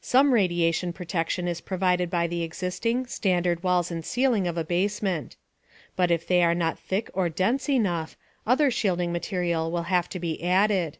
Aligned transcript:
Some 0.00 0.32
radiation 0.32 0.92
protection 0.92 1.48
is 1.48 1.60
provided 1.60 2.08
by 2.08 2.28
the 2.28 2.42
existing, 2.44 3.06
standard 3.08 3.64
walls 3.64 3.90
and 3.90 4.04
ceiling 4.04 4.46
of 4.46 4.56
a 4.56 4.62
basement. 4.62 5.34
But 5.96 6.12
if 6.12 6.24
they 6.28 6.44
are 6.44 6.54
not 6.54 6.78
thick 6.78 7.10
or 7.12 7.28
dense 7.28 7.68
enough, 7.68 8.16
other 8.46 8.70
shielding 8.70 9.10
material 9.10 9.72
will 9.72 9.82
have 9.90 10.08
to 10.10 10.20
be 10.20 10.40
added. 10.44 10.98